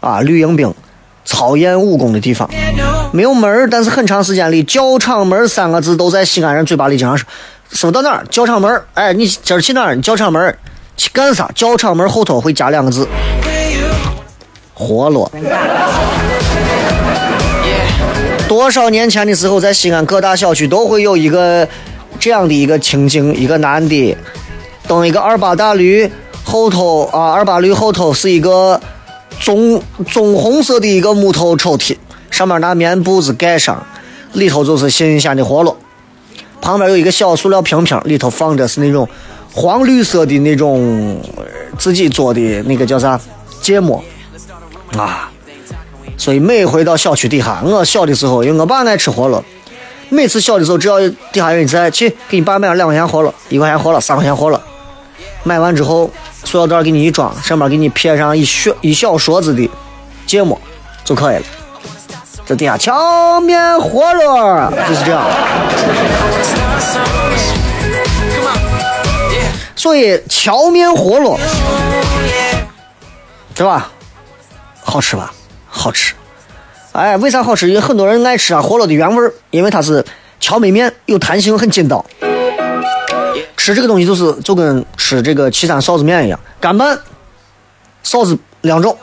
[0.00, 0.74] 啊绿营兵
[1.24, 2.50] 操演武功的地方。
[3.12, 7.24] 没有门儿，但是很长时间里，教场门三个字都在西安人嘴巴里经常说。
[7.70, 8.24] 师傅到哪儿？
[8.30, 8.84] 教场门儿。
[8.94, 10.00] 哎，你今儿去哪儿？
[10.00, 10.58] 教场门儿
[10.96, 11.48] 去干啥？
[11.54, 13.06] 教场门儿后头会加两个字，
[14.74, 15.30] 活络。
[18.48, 21.68] 多少年前的时候，在西安各大小区都会有一个
[22.18, 24.16] 这样的一个情景：一个男的
[24.88, 26.10] 蹬一个二八大驴，
[26.50, 28.80] 后头啊，二八驴后头是一个
[29.38, 31.96] 棕棕红色的一个木头抽屉，
[32.28, 33.86] 上面拿棉布子盖上，
[34.32, 35.76] 里头就是新鲜的活络。
[36.60, 39.08] 旁边有一个小塑料瓶瓶，里头放着是那种
[39.54, 41.22] 黄绿色的那种
[41.78, 43.18] 自己做的那个叫啥
[43.62, 44.02] 芥末
[44.96, 45.30] 啊。
[46.16, 49.44] 所以每回到小区底下，我小的时候，因为我爸爱吃活络，
[50.08, 54.60] 每次小的时候，只要底下有人在，去给你爸买两块钱活络，一块钱活络，三块钱活络。
[55.42, 56.10] 买完之后，
[56.50, 59.70] 塑料袋给你一装，上面给你撇上一小一小勺子的
[60.26, 60.60] 芥末
[61.04, 61.42] 就可以了。
[62.44, 65.24] 这底下荞面活络就是这样。
[69.76, 71.38] 所以荞面活络，
[73.54, 73.88] 是吧？
[74.82, 75.32] 好吃吧？
[75.68, 76.14] 好吃。
[76.90, 77.68] 哎，为啥好吃？
[77.68, 80.04] 因为很多人爱吃啊，活络的原味儿，因为它是
[80.40, 82.04] 荞麦面，有弹性，很筋道。
[83.62, 86.98] 吃这个东西就是就跟吃这个岐山臊子面一样，干拌，
[88.02, 88.96] 臊子两种。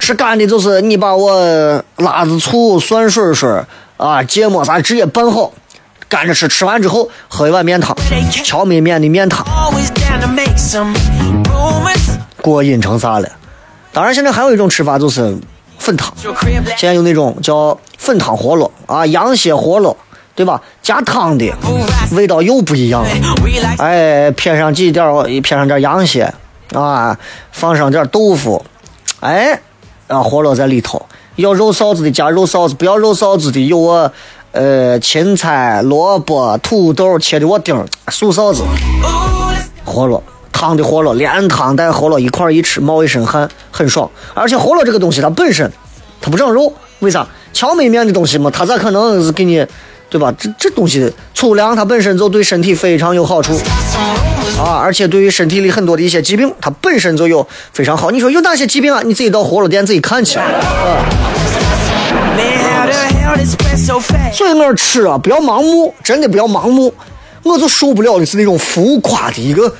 [0.00, 3.62] 吃干的就是你把我辣子醋、蒜水水
[3.98, 5.52] 啊、芥末啥直接拌好，
[6.08, 6.48] 干着吃。
[6.48, 7.94] 吃完之后喝一碗面汤，
[8.42, 9.44] 荞麦面的面汤.
[12.40, 13.28] 过瘾成啥了？
[13.92, 15.36] 当然，现在还有一种吃法就是
[15.78, 16.10] 粉汤
[16.78, 19.94] 现在有那种叫粉汤活络啊，羊血活络，
[20.40, 20.58] 对吧？
[20.80, 21.52] 加汤的，
[22.12, 23.10] 味道又不一样了。
[23.76, 26.32] 哎，撇上几点儿，撇上点羊血
[26.72, 27.18] 啊，
[27.52, 28.64] 放上点豆腐，
[29.20, 29.60] 哎，
[30.08, 31.04] 啊，活络在里头。
[31.36, 34.10] 要肉臊子的加肉臊子，不要肉臊子的有我，
[34.52, 37.76] 呃，芹菜、萝卜、土豆切的我丁，
[38.08, 44.10] 素臊子 ooh, let's 活络，汤的活络，连汤带活络一块儿一吃，冒一身汗，很爽。
[44.32, 45.70] 而且活络这个东西它本身
[46.22, 47.26] 它不长肉，为啥？
[47.52, 49.66] 荞麦面的东西嘛，它咋可能是给你，
[50.10, 50.34] 对吧？
[50.36, 53.58] 这这东西粗粮它本身就对身体非常有好处。
[54.58, 58.10] 啊，而且对于身体里很多的一些疾病，它本身就有非常好。
[58.10, 59.00] 你说有哪些疾病啊？
[59.04, 60.38] 你自己到活络店自己看去。
[60.38, 60.44] 啊
[64.32, 66.92] 所以我吃啊，不要盲目，真的不要盲目。
[67.42, 69.72] 我就受不了的是那种浮夸的一个，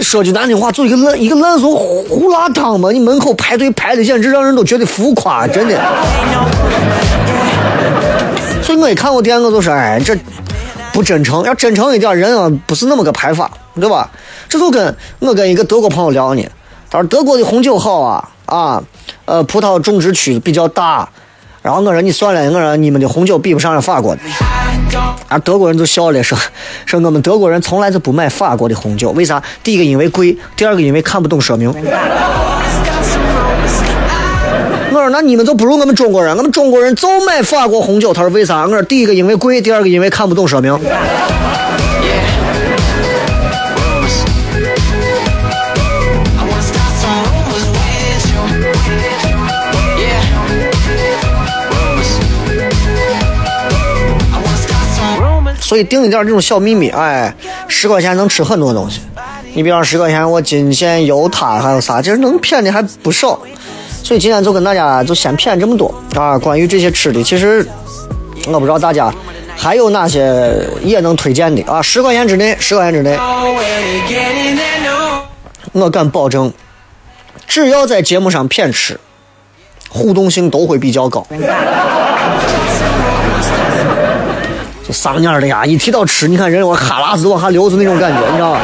[0.00, 5.80] 说句难听话，就一个烂一个烂俗胡辣汤嘛，你门口排队排的简直让人都觉得浮夸，真的。
[8.62, 10.16] 所以我一看我店，我就说，哎，这
[10.92, 14.08] 不真诚，要真诚一点，人啊不是那么个排法，对吧？
[14.48, 16.46] 这就跟我跟一个德国朋友聊呢，
[16.88, 18.82] 他说德国的红酒好啊啊，
[19.24, 21.08] 呃，葡萄种植区比较大，
[21.60, 24.20] 然后我说你算了，我说你们的红酒比不上法国的。
[25.28, 26.38] 啊，德国人就笑了，说
[26.84, 29.42] 说我们德国人从来就不买法国的红酒，为啥？
[29.64, 31.72] 第一个因为贵，第二个因为看不懂说明。
[35.12, 38.14] 那你们就不如我们中国人，我们中国人就买法国红酒。
[38.14, 38.62] 他说为啥？
[38.62, 40.74] 我说第一个因为贵，第二个因为看不懂说明。
[55.60, 57.34] 所以定一点这种小秘密，哎，
[57.68, 59.00] 十块钱能吃很多东西。
[59.54, 63.38] 你比方十块钱，我金线油塔还有啥，其实能骗的还不少。
[64.02, 66.38] 所以今天就跟大家就先骗这么多啊。
[66.38, 67.66] 关于这些吃的，其实
[68.46, 69.12] 我不知道大家
[69.56, 71.80] 还有哪些也能推荐的啊。
[71.80, 73.16] 十块钱之内，十块钱之内，
[75.72, 76.52] 我敢保证，
[77.46, 79.00] 只要在节目上骗吃，
[79.88, 81.26] 互动性都会比较高。
[84.84, 88.60] 就丧蔫儿的呀，一提到吃，你看人我哈喇子往下流，就那种感觉，你知道吧？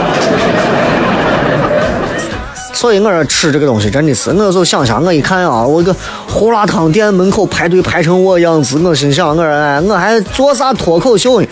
[2.79, 5.93] 所以我说吃这个东西真的是，我就想想，我一看啊，我个
[6.29, 11.49] 胡辣汤店门口排队排成我样子，我心想，我说哎，我还做啥脱口秀呢？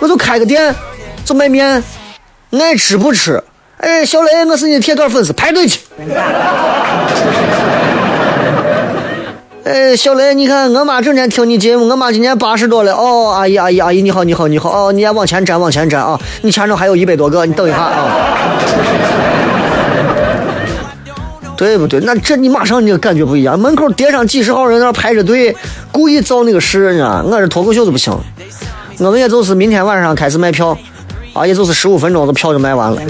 [0.00, 0.74] 我就开个店，
[1.26, 1.84] 就卖面，
[2.52, 3.44] 爱吃不吃。
[3.76, 5.80] 哎，小雷，我是你铁杆粉丝，排队去。
[9.64, 12.94] 哎，小雷，你看我妈整天听你节目，我妈今年八十多了。
[12.94, 14.70] 哦，阿姨，阿姨，阿姨，你好，你好，你好。
[14.70, 16.18] 哦，你也往前站，往前站啊！
[16.40, 18.08] 你前头还有一百多个，你等一下啊。
[21.56, 22.00] 对不对？
[22.00, 25.54] 那这你马上你就感觉不一样，门口叠上几十号人那排着队，
[25.90, 27.22] 故意造那个势呢。
[27.24, 28.12] 我这脱口秀就不行，
[28.98, 30.76] 我们也就是明天晚上开始卖票，
[31.32, 33.00] 啊，也就是十五分钟，这票就卖完了。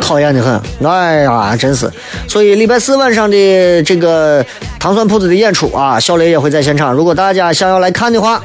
[0.00, 1.88] 讨厌的很，哎呀，真是。
[2.26, 4.44] 所以礼拜四晚上的这个
[4.78, 6.92] 糖蒜铺子的演出啊，小雷也会在现场。
[6.92, 8.42] 如果大家想要来看的话，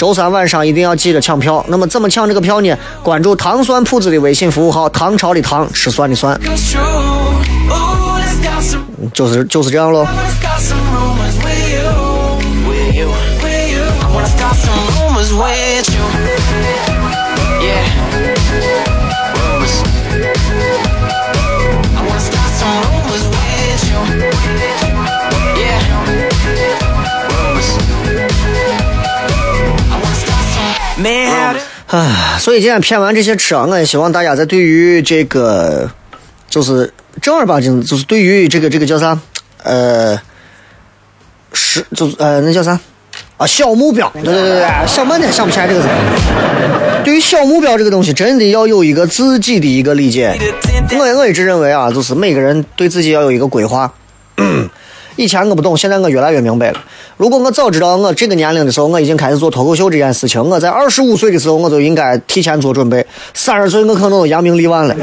[0.00, 1.62] 周三晚上一定要记着抢票。
[1.68, 2.74] 那么怎么抢这个票呢？
[3.02, 6.80] 关注糖蒜铺子的微信服务号“唐朝的糖，吃蒜的蒜 It's true.
[7.68, 8.80] Ooh, let's start some,
[9.12, 10.06] ”，就是就是这样喽。
[10.06, 10.40] let's
[31.92, 35.90] 唉，所以今天骗完这些吃啊，我也希望大家在对于这个
[36.48, 39.18] 就是正儿八经，就是对于这个这个叫啥，
[39.64, 40.16] 呃，
[41.52, 42.78] 是就是呃那叫啥
[43.38, 45.88] 啊小目标，对对对对，想半天想不起来这个字。
[47.02, 50.38] 对于小目标这个东西，真的要有一个自己的一个理解。
[50.92, 53.92] 我我一直认为啊，就是每个人对自己要有一个规划。
[55.16, 56.80] 以前我不懂，现在我越来越明白了。
[57.20, 63.06] 如果我早知道我这个年龄的时候，我已经开始做脱口秀这件事情，我在二十五岁的时候我就应该提前做准备。
[63.34, 64.96] 三十岁我可能都扬名立万了。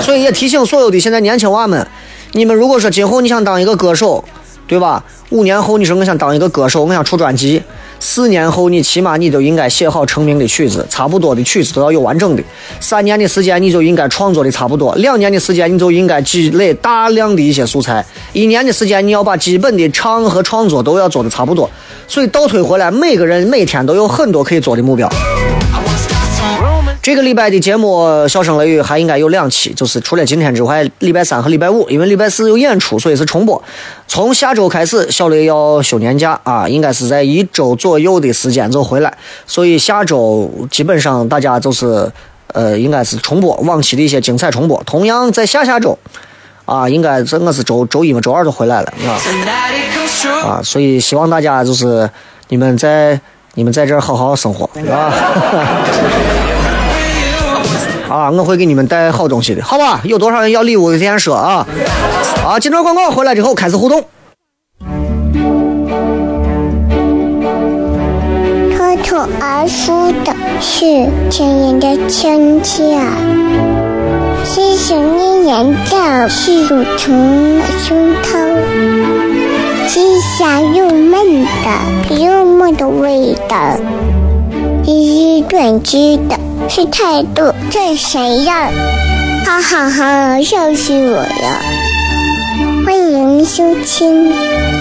[0.00, 1.86] 所以也提醒所有的现在年轻娃们，
[2.32, 4.24] 你们如果说今后你想当一个歌手，
[4.66, 5.04] 对吧？
[5.30, 7.62] 五年后你说我想当一个歌手，我想出专辑，
[7.98, 12.42] 四年后你起码你都应该写好成名的曲子，差不多的曲子都要有完整的。
[12.80, 21.68] 三年的时间你就应该创作的差不多，两年的时间你就应该积累大量的一些素材，一年的时间你要把基本的唱和创作都要做的差不多。
[22.06, 25.10] 所以倒推回来，每个人每天都有很多可以做的目标。
[27.06, 33.62] 这个礼拜的节目《笑声雷雨》还应该有两期，就是除了今天之外，礼拜三和礼拜五，因为礼拜四有演出，所以是重播。
[34.08, 42.10] 从下周开始，小雷要休年假啊，应该是在一周左右的时间就回来，所以下周基本上大家就是
[42.48, 44.82] 呃，应该是重播往期的一些精彩重播。
[44.84, 45.96] 同样在下下周
[46.64, 49.14] 啊，应该这我是周周一嘛，周二就回来了啊。
[50.44, 52.10] 啊，所以希望大家就是
[52.48, 53.20] 你们在
[53.54, 55.14] 你们在这儿好好生活啊。
[58.08, 60.00] 啊，我会给你们带好东西的，好吧？
[60.04, 61.66] 有多少人要礼物，提前说啊。
[62.46, 64.04] 啊，进段广告回来之后开始互动。
[68.76, 72.96] 脱口而出的是亲人的亲切，
[74.44, 78.38] 细细黏黏的细乳虫胸膛，
[79.88, 83.76] 细香又闷的又闷的味道，
[84.84, 86.38] 一日断句的
[86.69, 88.69] 是态度，这谁呀？
[89.45, 91.27] 哈哈哈，笑死我了！
[92.85, 94.31] 欢迎收听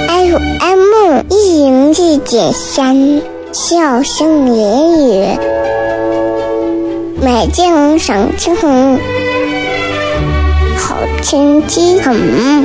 [0.07, 5.39] FM 一零四点三，笑声言语，
[7.21, 8.99] 美景赏青红，
[10.77, 12.65] 好天气很。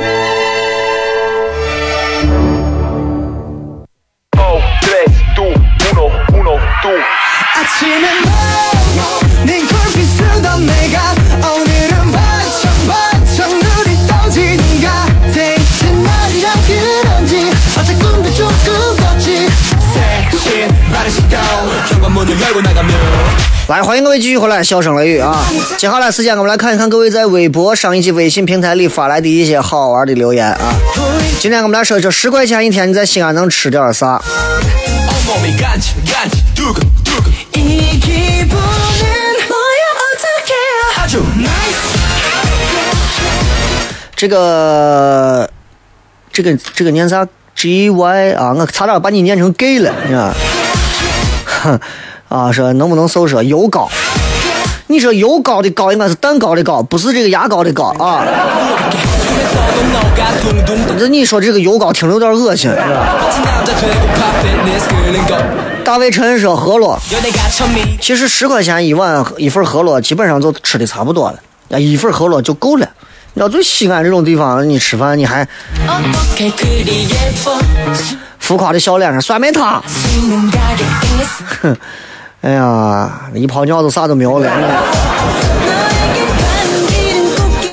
[4.38, 5.44] Oh, tres, tú,
[5.92, 6.90] uno, uno, tú.
[7.56, 8.08] 아침엔 네
[23.71, 25.47] 来，欢迎各位继续回来，笑声雷雨啊！
[25.79, 30.75] 接下来时间，我们来看一看各位在微博、上一期微信平台里发来的一些好玩的留言啊。
[31.39, 34.21] 今天我们来说一说十块钱一天你在西安能吃点啥？
[44.17, 45.49] 这个，
[46.33, 50.35] 这个，这个念啥？G Y 啊，我差点把你念成 gay 了，你知道？
[51.47, 51.81] 哼。
[52.31, 53.91] 啊，说能不能搜拾油膏？
[54.87, 58.25] 你说油膏的膏应该是蛋糕的膏，不是这个牙膏的膏啊。
[60.97, 62.85] 那你说这个油膏听着有点恶心，是吧？
[65.85, 66.97] 大卫陈说饸饹，
[68.01, 72.89] 其实十块钱一碗一份饸饹基本上就吃的差不多了，一份饸饹就够了。
[73.35, 75.47] 要就西安这种地方，你吃饭你还
[78.39, 79.83] 浮夸的笑脸上酸梅汤，
[81.63, 81.77] 哼。
[82.43, 84.51] 哎呀，一泡尿都啥都没有了。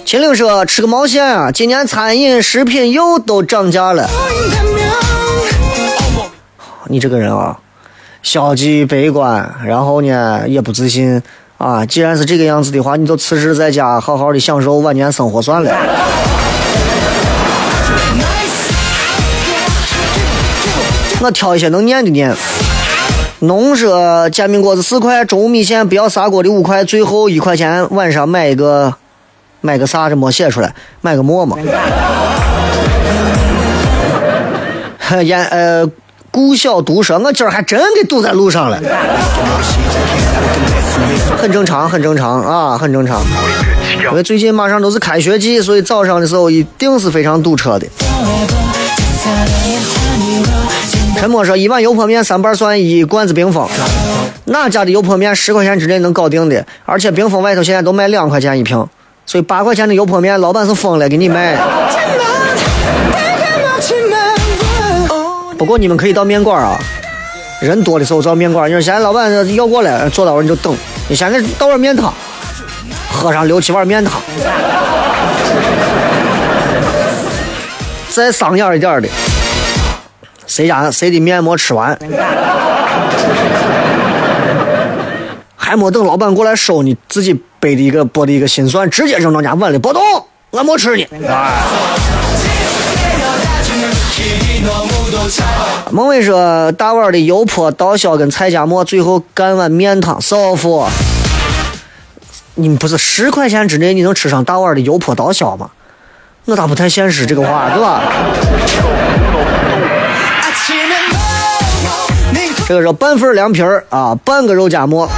[0.05, 4.09] 秦岭说吃个毛线啊，今年餐饮食品又都涨价了。
[6.89, 7.57] 你这个人啊，
[8.21, 11.21] 消极悲观，然后呢也不自信
[11.57, 15.73] 啊，既然是这个样子的话，你就辞职在家，好好的享受晚年生活算了。
[21.21, 22.35] 我挑一些能念的念。
[23.39, 28.91] 农说煎饼果子四块，中午米线不要砂锅的五块，最后一块钱晚上买一个
[29.61, 31.55] 买个啥这没写出来，买个馍嘛。
[35.23, 35.87] 烟呃，
[36.31, 38.79] 顾小毒说，我今儿还真给堵在路上了，
[41.39, 43.21] 很正常，很正常啊，很正常。
[44.09, 47.85] 因为最近马上都是开学季，所以早上的时候一定是非常堵车的。
[51.17, 53.67] 陈默说，一碗油泼面三瓣蒜一罐子冰峰，
[54.45, 56.63] 哪家的油泼面十块钱之内能搞定的？
[56.85, 58.87] 而且冰峰外头现在都卖两块钱一瓶，
[59.25, 61.57] 所以八块钱的油泼面，老板是疯了给你卖。
[65.57, 66.77] 不过你们可以到面馆啊，
[67.61, 68.69] 人多的时候到面馆。
[68.69, 70.75] 你说现在老板要过来，坐到那儿你就等。
[71.07, 72.13] 你现在倒碗面汤，
[73.11, 74.21] 喝上六七碗面汤，
[78.11, 79.09] 再桑眼一点的，
[80.47, 81.97] 谁家谁的面没吃完，
[85.55, 90.01] 还没等老板过来收呢自己背的一个剥的一个心酸，直接扔到人家碗里，别动，
[90.51, 91.05] 俺没吃呢。
[91.27, 91.51] 啊
[95.91, 100.85] 孟伟说：“大碗的油泼刀削跟菜夹馍，最后干碗面汤，少妇。
[102.55, 105.69] 你们不是十块钱之内你能吃上大碗的油泼刀削吗？
[106.45, 108.01] 我咋不太现实这个话，对吧？
[112.67, 115.09] 这个是半份凉皮儿啊半个肉夹馍。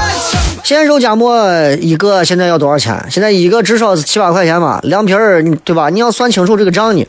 [0.64, 1.44] 现在肉夹馍
[1.82, 3.04] 一个现在要多少钱？
[3.10, 5.90] 现在一个至少是七八块钱吧凉皮儿对吧？
[5.90, 7.08] 你要算清楚这个账呢。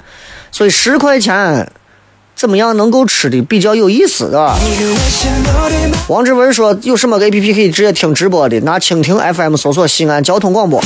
[0.50, 1.70] 所以十块钱
[2.34, 4.56] 怎么样能够吃的比较有意思啊？
[6.08, 8.58] 王志文说有什么 app 可以直接听直播的？
[8.60, 10.82] 拿蜻蜓 fm 搜索西安交通广播。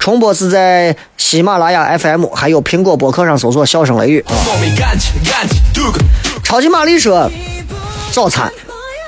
[0.00, 4.34] 重播是在喜马拉雅 fm 还有苹果博客上搜索笑声雷雨啊
[6.42, 7.30] 超级玛丽说
[8.10, 8.50] 早餐。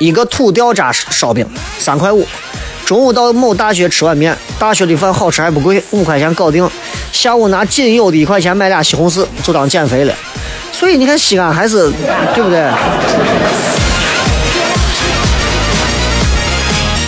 [0.00, 1.46] 一个土掉渣烧饼
[1.78, 2.26] 三块五，
[2.86, 6.66] 中午到某大学吃碗面，大学的饭好吃还不贵，五块钱搞定。
[7.12, 10.14] 下午拿仅有的一块钱买俩西红柿，就当减肥了。
[10.72, 11.92] 所以你看西安还是
[12.34, 12.66] 对不对？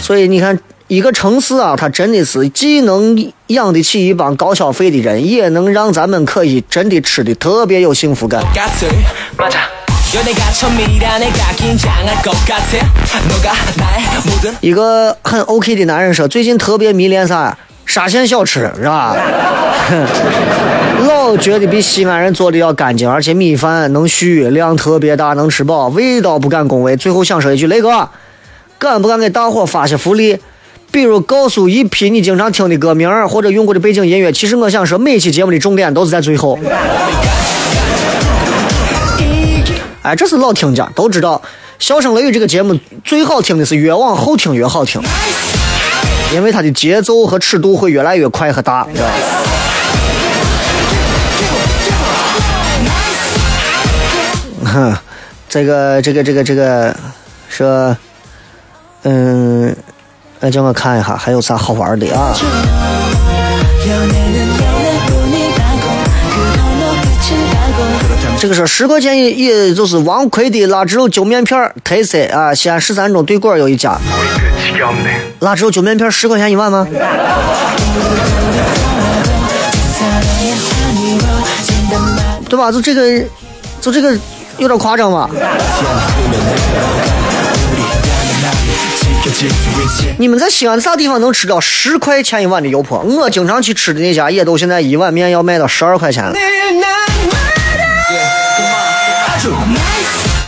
[0.02, 8.44] 所以你看一个城市啊，它真的是既能养得起一帮高消费的人，也能让咱们可以真的吃的特别有幸福感。
[14.60, 17.56] 一个很 ok 的男人说最近特别迷恋啥？
[17.86, 19.16] 沙县小吃是吧？
[21.08, 28.10] 老觉得比西安人做的要干净而且米饭能续量特别大能吃饱味道不敢恭维最后想说一句雷哥
[28.78, 30.38] 敢不敢给大伙发些福利？
[30.90, 36.58] 比如告诉一批你经常听的歌名或者用过的背景音乐其实我想说每期节目的重点都是在最后。
[40.02, 41.40] 哎，这是老听家都知道，
[41.78, 45.00] 《笑声雷雨》这个节目最好听的是越往后听越好听，
[46.34, 49.12] 因为它的节奏和尺度会越来越快和大，知道吧？
[54.64, 54.96] 哼，
[55.48, 56.96] 这个这个这个这个
[57.48, 57.96] 说，
[59.04, 59.76] 嗯，
[60.40, 62.34] 那叫我看一下还有啥好玩的啊？
[68.42, 72.52] 这个是十块钱一，也就是王奎的腊汁肉揪面片儿，特色啊！
[72.52, 73.96] 西安十三中对过有一家，
[75.38, 76.84] 腊汁肉揪面片儿十块钱一碗吗？
[82.48, 82.72] 对吧？
[82.72, 83.24] 就这个，
[83.80, 84.12] 就这个
[84.58, 85.30] 有点夸张吧？
[90.18, 92.98] 你们在西安啥地方能吃到十块钱一碗的油泼？
[93.02, 96.34] 我经常去吃的那家也都现在一碗面要卖到十二块钱了。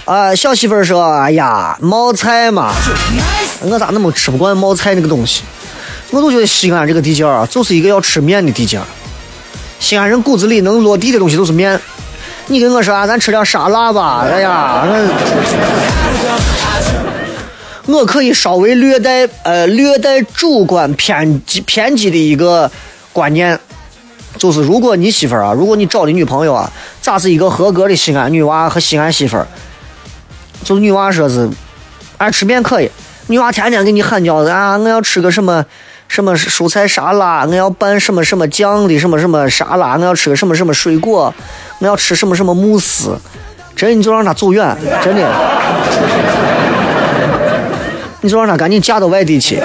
[0.05, 2.75] 啊，小媳妇儿说：“哎呀，冒菜嘛，
[3.62, 5.43] 我咋那么吃不惯冒菜那个东西？
[6.11, 8.85] 我都觉得西安这个地界儿啊，就是一个要吃面的地界儿。
[9.81, 11.81] 西安人骨子里能落地的东西都是面。
[12.49, 14.27] 你跟我说啊，咱吃点沙拉吧？
[14.31, 14.85] 哎呀，
[17.87, 22.71] 我我可以稍微略带呃略带主观偏激偏激的一个
[23.12, 23.59] 观念。”
[24.37, 26.70] 就是如果你媳妇儿啊，如果你找的女朋友啊，
[27.01, 29.47] 咋是一个合格的西安女娃和西安媳妇儿？
[30.64, 31.49] 就女娃说是
[32.16, 32.91] 爱吃面可以，
[33.28, 35.64] 女娃天天给你喊叫啊，我要吃个什么
[36.09, 41.32] 什么蔬菜沙拉，我要拌什么什么酱的什么什么沙拉，我要吃个什么什么水果，
[41.78, 43.16] 我要吃什么什么慕斯，
[43.76, 45.22] 真你就让她走远，真的，
[48.20, 49.61] 你就让她赶紧嫁到外地去，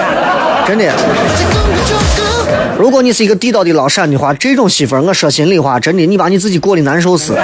[0.66, 0.92] 真的。
[2.78, 7.36] 如果你是一个地道的老陕的话，这种媳妇儿，我说心里话，真的，你把你自己过得难受死。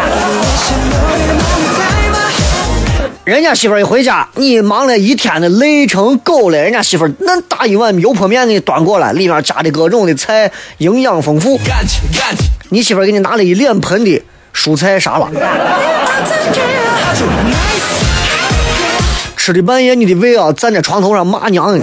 [3.25, 11.59] 人家媳妇儿一回家，你忙了一天的累成狗了，人家媳妇儿那大一碗油泼面给你端过来，里面加的各种的菜，营养丰富。
[12.69, 14.23] 你媳妇儿给你拿了一脸盆的
[14.55, 15.29] 蔬菜沙拉，
[19.37, 21.77] 吃的半夜你的胃啊，站在床头上骂娘。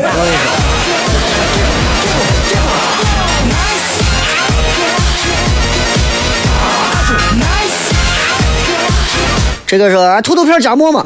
[9.77, 11.05] 这个是土豆片夹馍嘛？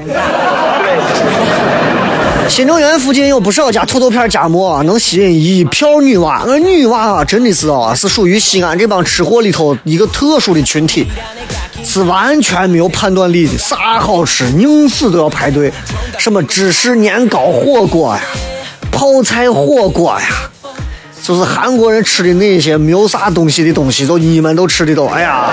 [2.49, 6.43] 新城园附近有不少家土豆片夹馍，能吸引一票女娃。
[6.47, 11.05] 那女娃啊，真的是啊，是属于西安这帮吃货里头一个特殊的群体，
[11.83, 13.57] 是完全没有判断力的。
[13.57, 15.71] 啥好吃，宁死都要排队。
[16.17, 18.21] 什么芝士年糕火锅呀，
[18.91, 20.25] 泡菜火锅呀，
[21.21, 25.51] 就是韩国人吃的那些没有啥东西的东西，都你们都吃的都，哎呀。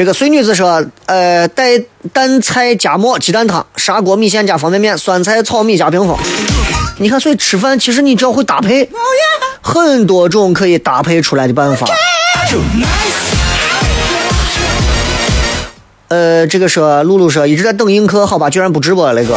[0.00, 1.78] 这个碎女子说：“呃，带
[2.10, 6.16] 蛋菜夹馍，鸡蛋汤，砂锅米线加方便面，酸菜炒米加屏风。
[7.00, 8.88] 你看，所以吃饭其实你只要会搭配，
[9.60, 11.86] 很多种可以搭配出来的办法。
[16.08, 19.36] 呃，这个说露露说一直在等映客，好吧，居然不直播了，雷哥。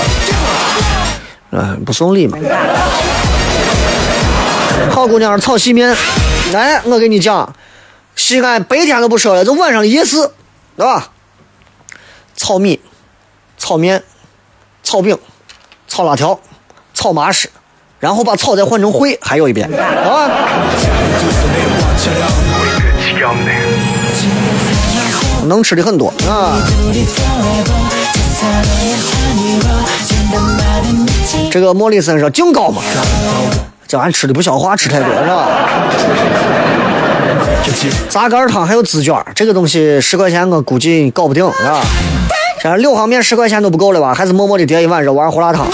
[1.51, 2.38] 嗯，不送礼嘛。
[4.91, 5.93] 好姑娘，炒细面。
[6.53, 7.53] 来，我给你讲，
[8.16, 10.16] 西安白天都不说了，就晚上夜市。”
[10.76, 11.10] 对吧？
[12.36, 12.80] 炒米、
[13.58, 14.04] 炒面、
[14.84, 15.18] 炒饼、
[15.88, 16.40] 炒辣条、
[16.94, 17.50] 炒麻食，
[18.00, 20.30] 然后把炒再换成烩，还有一遍，啊！
[25.46, 26.58] 能吃的很多啊！
[31.52, 32.82] 这个莫里森说净高嘛，
[33.88, 35.48] 这玩意吃的不消化，吃太多是吧？
[38.09, 41.82] 杂干汤还有紫卷，这个东西十块钱我估计搞不定，是吧？
[42.61, 44.14] 这六行面十块钱都不够了吧？
[44.14, 45.66] 还是默默的叠一碗肉丸胡辣汤，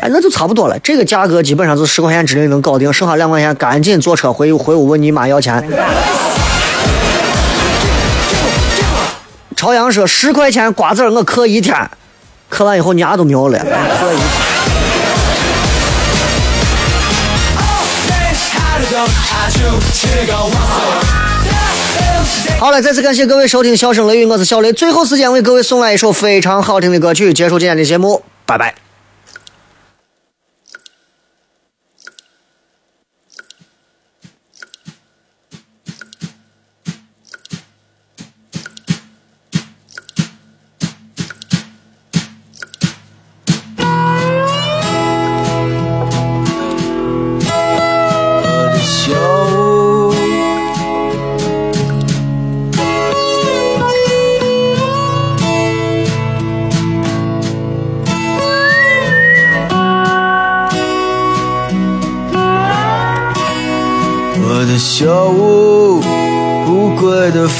[0.00, 0.78] 哎，那就差不多了。
[0.80, 5.62] 这个价格基本上就十块钱之内能搞定，剩下两块钱赶紧坐车回回屋问你妈要钱。
[9.54, 11.76] 朝阳说十块钱瓜子我嗑一天，
[12.48, 13.64] 嗑完以后牙都没有了。
[22.58, 24.72] 好了，再次感谢各位收听《笑声雷雨》，我是小雷。
[24.72, 28.74] 最后时间为各位送来一首非常好听的歌曲，结束今天的节目，拜拜。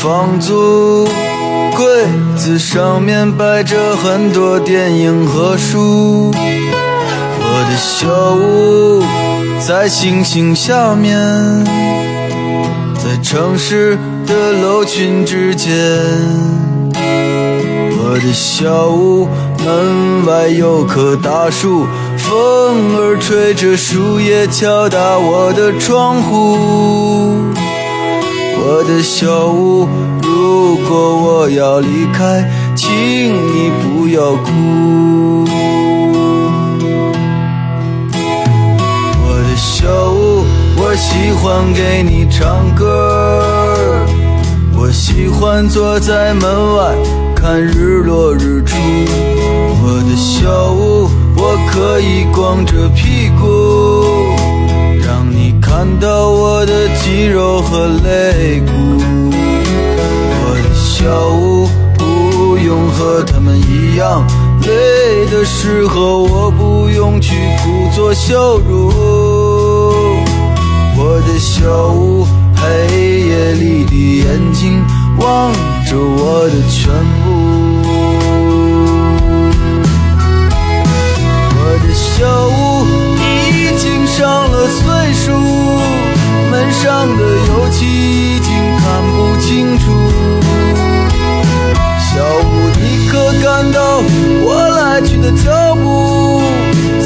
[0.03, 1.07] 房租，
[1.77, 1.87] 柜
[2.37, 6.33] 子上面摆着很多电影和书。
[7.39, 9.05] 我的小屋
[9.65, 11.17] 在星星下面，
[12.97, 13.97] 在城市
[14.27, 15.73] 的楼群之间。
[16.97, 19.29] 我的小屋
[19.65, 21.87] 门外有棵大树，
[22.19, 27.29] 风儿吹着树叶敲打我的窗户。
[28.65, 29.89] 我的小屋，
[30.23, 35.45] 如果我要离开，请你不要哭。
[39.19, 40.45] 我的小屋，
[40.77, 44.07] 我喜欢给你唱歌，
[44.77, 46.95] 我喜欢坐在门外
[47.35, 48.77] 看日落日出。
[49.85, 53.45] 我的小屋，我可以光着屁股，
[55.05, 58.73] 让你看到我的肌肉和肋骨。
[60.45, 61.67] 我的小屋
[61.97, 64.23] 不用和他们一样，
[64.61, 68.93] 累的时候我不用去故作羞辱。
[70.95, 74.85] 我的小屋，黑夜里的眼睛
[75.17, 75.51] 望
[75.87, 76.93] 着我的全
[77.25, 77.33] 部。
[81.57, 82.85] 我的小屋
[83.49, 84.21] 已经上
[84.53, 84.92] 了锁，
[86.63, 89.85] 门上的油漆已经看不清楚。
[91.99, 93.99] 小屋，你可感到
[94.45, 96.41] 我来去的脚步？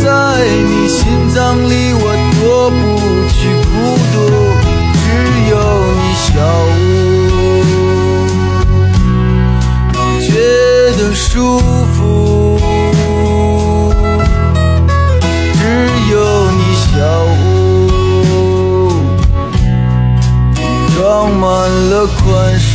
[0.04, 1.00] 在你心
[1.34, 2.04] 脏里，我
[2.34, 2.76] 躲不
[3.32, 3.74] 去孤
[4.12, 4.14] 独，
[4.92, 5.04] 只
[5.48, 5.54] 有
[5.96, 6.28] 你小
[6.76, 6.84] 屋，
[10.20, 10.28] 觉
[10.98, 11.85] 得舒服。
[22.06, 22.65] 宽。